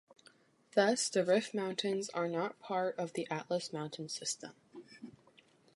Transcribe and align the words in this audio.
Thus 0.73 1.09
the 1.09 1.23
Rif 1.23 1.53
mountains 1.53 2.09
are 2.09 2.27
not 2.27 2.59
part 2.59 2.97
of 2.97 3.13
the 3.13 3.27
Atlas 3.29 3.71
Mountain 3.71 4.09
System. 4.09 4.53